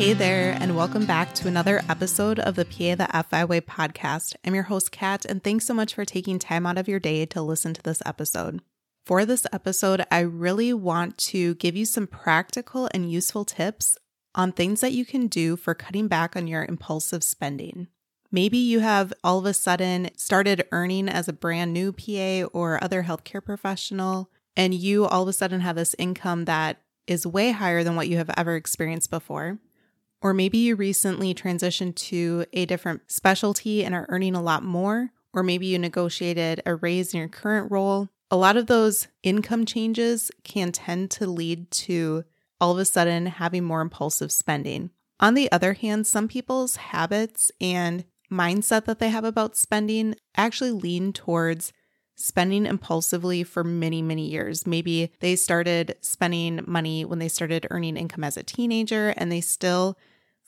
[0.00, 4.34] Hey there, and welcome back to another episode of the PA the FI Way podcast.
[4.42, 7.26] I'm your host, Kat, and thanks so much for taking time out of your day
[7.26, 8.62] to listen to this episode.
[9.04, 13.98] For this episode, I really want to give you some practical and useful tips
[14.34, 17.88] on things that you can do for cutting back on your impulsive spending.
[18.32, 22.82] Maybe you have all of a sudden started earning as a brand new PA or
[22.82, 27.50] other healthcare professional, and you all of a sudden have this income that is way
[27.50, 29.58] higher than what you have ever experienced before.
[30.22, 35.10] Or maybe you recently transitioned to a different specialty and are earning a lot more.
[35.32, 38.08] Or maybe you negotiated a raise in your current role.
[38.30, 42.24] A lot of those income changes can tend to lead to
[42.60, 44.90] all of a sudden having more impulsive spending.
[45.18, 50.70] On the other hand, some people's habits and mindset that they have about spending actually
[50.70, 51.72] lean towards
[52.14, 54.66] spending impulsively for many, many years.
[54.66, 59.40] Maybe they started spending money when they started earning income as a teenager and they
[59.40, 59.96] still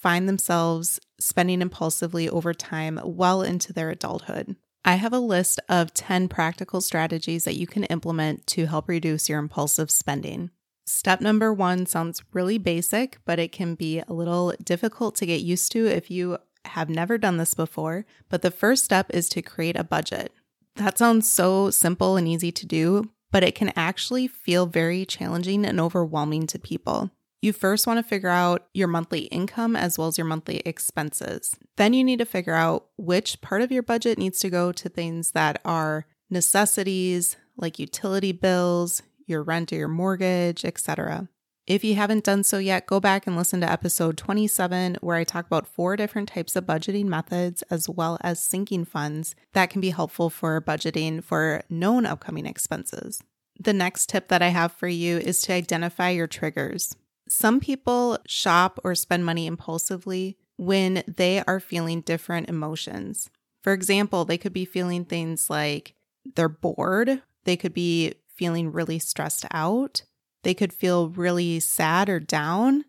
[0.00, 4.56] find themselves spending impulsively over time well into their adulthood.
[4.84, 9.28] I have a list of 10 practical strategies that you can implement to help reduce
[9.28, 10.50] your impulsive spending.
[10.86, 15.42] Step number one sounds really basic, but it can be a little difficult to get
[15.42, 18.06] used to if you have never done this before.
[18.30, 20.32] But the first step is to create a budget.
[20.76, 25.66] That sounds so simple and easy to do, but it can actually feel very challenging
[25.66, 27.10] and overwhelming to people.
[27.40, 31.56] You first want to figure out your monthly income as well as your monthly expenses.
[31.76, 34.88] Then you need to figure out which part of your budget needs to go to
[34.88, 41.28] things that are necessities like utility bills, your rent or your mortgage, etc.
[41.66, 45.24] If you haven't done so yet, go back and listen to episode 27, where I
[45.24, 49.80] talk about four different types of budgeting methods as well as sinking funds that can
[49.80, 53.22] be helpful for budgeting for known upcoming expenses.
[53.60, 56.96] The next tip that I have for you is to identify your triggers.
[57.28, 63.30] Some people shop or spend money impulsively when they are feeling different emotions.
[63.62, 65.94] For example, they could be feeling things like
[66.34, 70.02] they're bored, they could be feeling really stressed out,
[70.42, 72.84] they could feel really sad or down.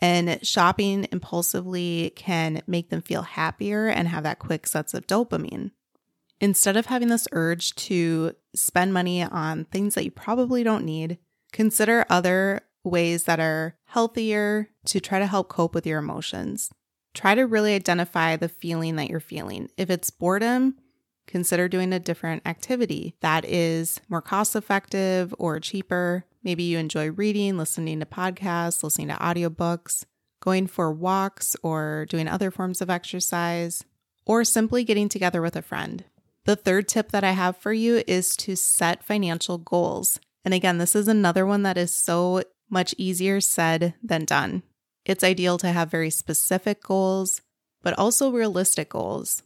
[0.00, 5.72] And shopping impulsively can make them feel happier and have that quick sense of dopamine.
[6.40, 11.18] Instead of having this urge to spend money on things that you probably don't need,
[11.52, 16.70] consider other ways that are healthier to try to help cope with your emotions.
[17.14, 19.68] Try to really identify the feeling that you're feeling.
[19.76, 20.76] If it's boredom,
[21.26, 26.24] consider doing a different activity that is more cost effective or cheaper.
[26.42, 30.04] Maybe you enjoy reading, listening to podcasts, listening to audiobooks,
[30.40, 33.84] going for walks, or doing other forms of exercise,
[34.24, 36.04] or simply getting together with a friend.
[36.44, 40.20] The third tip that I have for you is to set financial goals.
[40.44, 44.62] And again, this is another one that is so much easier said than done.
[45.04, 47.40] It's ideal to have very specific goals,
[47.82, 49.42] but also realistic goals.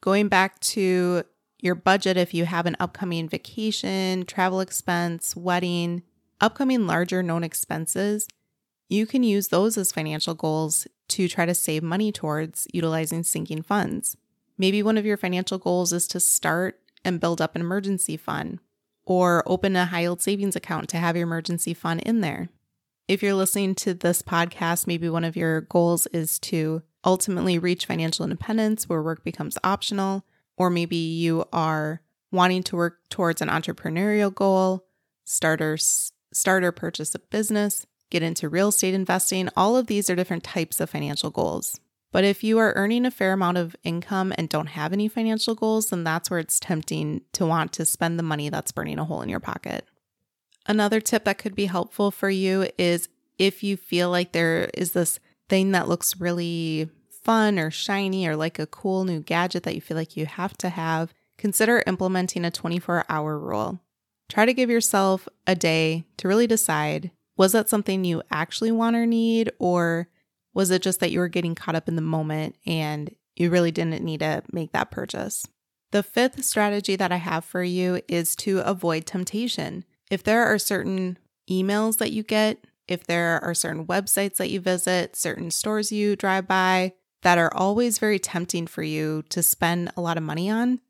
[0.00, 1.24] Going back to
[1.60, 6.02] your budget, if you have an upcoming vacation, travel expense, wedding,
[6.40, 8.26] upcoming larger known expenses,
[8.88, 13.62] you can use those as financial goals to try to save money towards utilizing sinking
[13.62, 14.16] funds.
[14.56, 18.60] Maybe one of your financial goals is to start and build up an emergency fund
[19.10, 22.48] or open a high yield savings account to have your emergency fund in there.
[23.08, 27.86] If you're listening to this podcast, maybe one of your goals is to ultimately reach
[27.86, 30.24] financial independence where work becomes optional,
[30.56, 34.86] or maybe you are wanting to work towards an entrepreneurial goal,
[35.24, 35.76] starter
[36.32, 39.48] starter purchase a business, get into real estate investing.
[39.56, 41.80] All of these are different types of financial goals.
[42.12, 45.54] But if you are earning a fair amount of income and don't have any financial
[45.54, 49.04] goals, then that's where it's tempting to want to spend the money that's burning a
[49.04, 49.86] hole in your pocket.
[50.66, 53.08] Another tip that could be helpful for you is
[53.38, 56.88] if you feel like there is this thing that looks really
[57.22, 60.56] fun or shiny or like a cool new gadget that you feel like you have
[60.58, 63.80] to have, consider implementing a 24 hour rule.
[64.28, 68.94] try to give yourself a day to really decide was that something you actually want
[68.94, 70.08] or need, or
[70.54, 73.70] was it just that you were getting caught up in the moment and you really
[73.70, 75.46] didn't need to make that purchase?
[75.92, 79.84] The fifth strategy that I have for you is to avoid temptation.
[80.10, 81.18] If there are certain
[81.50, 86.16] emails that you get, if there are certain websites that you visit, certain stores you
[86.16, 90.50] drive by that are always very tempting for you to spend a lot of money
[90.50, 90.80] on,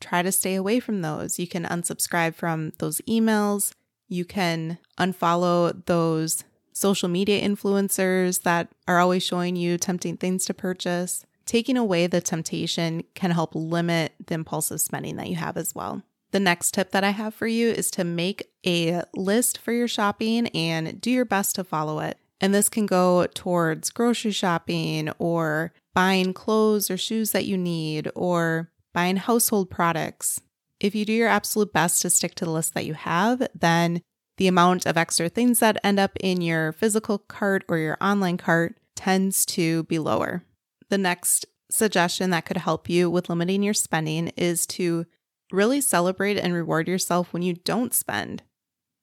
[0.00, 1.38] try to stay away from those.
[1.38, 3.72] You can unsubscribe from those emails.
[4.08, 6.44] You can unfollow those
[6.78, 11.26] social media influencers that are always showing you tempting things to purchase.
[11.44, 16.02] Taking away the temptation can help limit the impulsive spending that you have as well.
[16.30, 19.88] The next tip that I have for you is to make a list for your
[19.88, 22.18] shopping and do your best to follow it.
[22.40, 28.10] And this can go towards grocery shopping or buying clothes or shoes that you need
[28.14, 30.40] or buying household products.
[30.80, 34.02] If you do your absolute best to stick to the list that you have, then
[34.38, 38.38] the amount of extra things that end up in your physical cart or your online
[38.38, 40.44] cart tends to be lower.
[40.88, 45.06] The next suggestion that could help you with limiting your spending is to
[45.52, 48.42] really celebrate and reward yourself when you don't spend.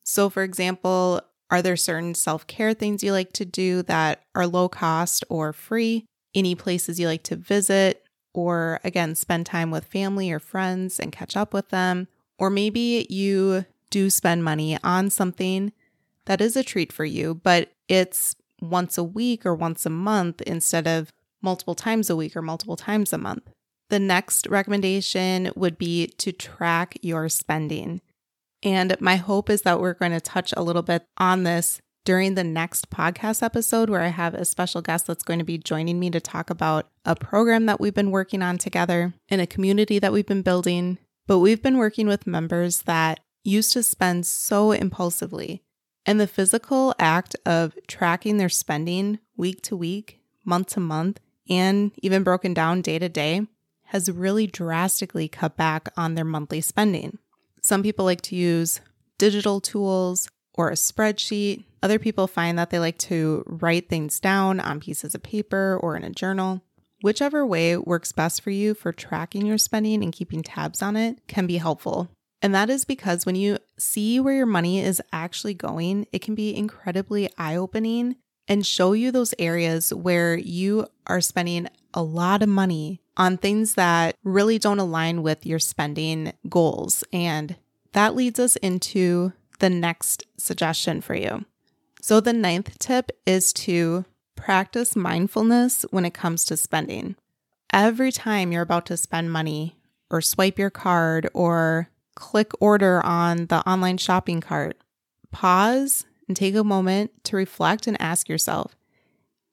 [0.03, 1.21] So, for example,
[1.51, 5.53] are there certain self care things you like to do that are low cost or
[5.53, 6.05] free?
[6.33, 8.03] Any places you like to visit?
[8.33, 12.07] Or again, spend time with family or friends and catch up with them?
[12.37, 15.71] Or maybe you do spend money on something
[16.25, 20.41] that is a treat for you, but it's once a week or once a month
[20.41, 21.11] instead of
[21.41, 23.49] multiple times a week or multiple times a month.
[23.89, 28.01] The next recommendation would be to track your spending.
[28.63, 32.35] And my hope is that we're going to touch a little bit on this during
[32.35, 35.99] the next podcast episode, where I have a special guest that's going to be joining
[35.99, 39.99] me to talk about a program that we've been working on together in a community
[39.99, 40.97] that we've been building.
[41.27, 45.61] But we've been working with members that used to spend so impulsively.
[46.05, 51.19] And the physical act of tracking their spending week to week, month to month,
[51.49, 53.47] and even broken down day to day
[53.85, 57.17] has really drastically cut back on their monthly spending.
[57.61, 58.81] Some people like to use
[59.17, 61.63] digital tools or a spreadsheet.
[61.83, 65.95] Other people find that they like to write things down on pieces of paper or
[65.95, 66.61] in a journal.
[67.01, 71.27] Whichever way works best for you for tracking your spending and keeping tabs on it
[71.27, 72.09] can be helpful.
[72.45, 76.35] And that is because when you see where your money is actually going, it can
[76.35, 82.43] be incredibly eye opening and show you those areas where you are spending a lot
[82.43, 87.03] of money on things that really don't align with your spending goals.
[87.11, 87.55] And
[87.93, 91.45] that leads us into the next suggestion for you.
[91.99, 94.05] So, the ninth tip is to
[94.35, 97.15] practice mindfulness when it comes to spending.
[97.73, 99.79] Every time you're about to spend money
[100.11, 104.77] or swipe your card or click order on the online shopping cart,
[105.31, 108.75] pause and take a moment to reflect and ask yourself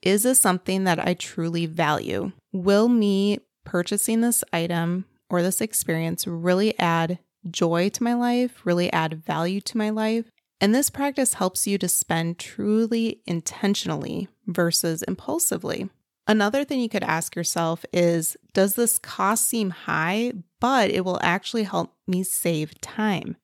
[0.01, 2.33] Is this something that I truly value?
[2.53, 7.19] Will me purchasing this item or this experience really add
[7.51, 10.27] joy to my life, really add value to my life?
[10.61, 15.91] And this practice helps you to spend truly intentionally versus impulsively.
[16.27, 21.19] Another thing you could ask yourself is Does this cost seem high, but it will
[21.23, 23.37] actually help me save time?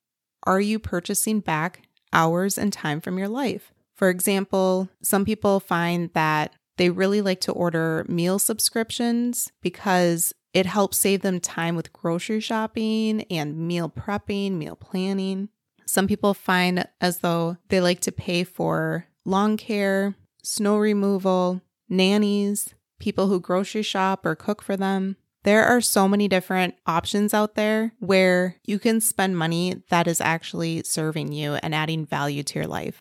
[0.45, 1.83] Are you purchasing back
[2.13, 3.73] hours and time from your life?
[3.97, 10.67] For example, some people find that they really like to order meal subscriptions because it
[10.67, 15.49] helps save them time with grocery shopping and meal prepping, meal planning.
[15.87, 20.15] Some people find as though they like to pay for lawn care,
[20.45, 25.17] snow removal, nannies, people who grocery shop or cook for them.
[25.45, 30.21] There are so many different options out there where you can spend money that is
[30.21, 33.01] actually serving you and adding value to your life.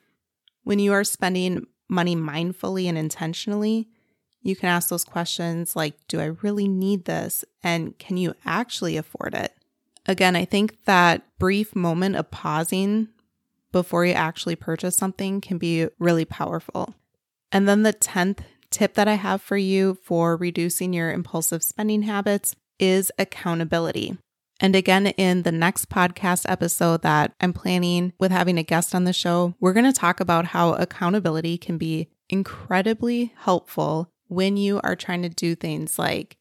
[0.63, 3.89] When you are spending money mindfully and intentionally,
[4.41, 7.43] you can ask those questions like Do I really need this?
[7.63, 9.53] And can you actually afford it?
[10.05, 13.09] Again, I think that brief moment of pausing
[13.71, 16.95] before you actually purchase something can be really powerful.
[17.51, 18.39] And then the 10th
[18.71, 24.17] tip that I have for you for reducing your impulsive spending habits is accountability.
[24.59, 29.03] And again, in the next podcast episode that I'm planning with having a guest on
[29.03, 34.81] the show, we're going to talk about how accountability can be incredibly helpful when you
[34.83, 36.37] are trying to do things like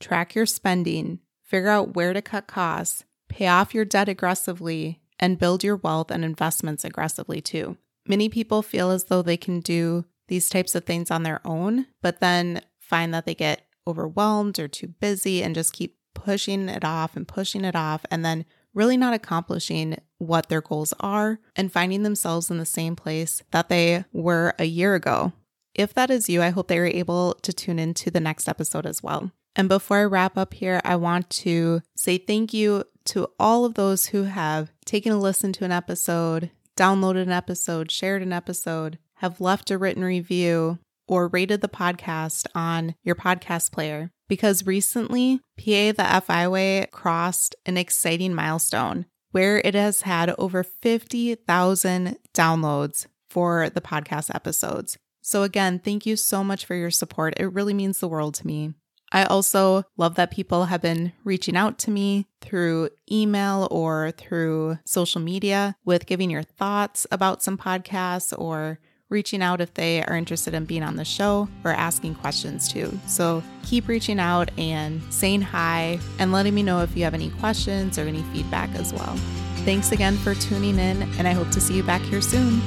[0.00, 5.38] track your spending, figure out where to cut costs, pay off your debt aggressively, and
[5.38, 7.76] build your wealth and investments aggressively too.
[8.06, 11.86] Many people feel as though they can do these types of things on their own,
[12.00, 16.84] but then find that they get overwhelmed or too busy and just keep pushing it
[16.84, 18.44] off and pushing it off and then
[18.74, 23.68] really not accomplishing what their goals are and finding themselves in the same place that
[23.68, 25.32] they were a year ago.
[25.74, 28.84] If that is you, I hope they were able to tune into the next episode
[28.86, 29.30] as well.
[29.54, 33.74] And before I wrap up here, I want to say thank you to all of
[33.74, 38.98] those who have taken a listen to an episode, downloaded an episode, shared an episode,
[39.18, 44.10] have left a written review, or rated the podcast on your podcast player.
[44.28, 50.62] Because recently, PA the FI Way crossed an exciting milestone where it has had over
[50.62, 54.98] 50,000 downloads for the podcast episodes.
[55.22, 57.34] So, again, thank you so much for your support.
[57.38, 58.74] It really means the world to me.
[59.10, 64.78] I also love that people have been reaching out to me through email or through
[64.84, 70.16] social media with giving your thoughts about some podcasts or reaching out if they are
[70.16, 72.98] interested in being on the show or asking questions too.
[73.06, 77.30] So keep reaching out and saying hi and letting me know if you have any
[77.30, 79.16] questions or any feedback as well.
[79.64, 82.60] Thanks again for tuning in, and I hope to see you back here soon.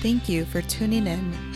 [0.00, 1.55] Thank you for tuning in,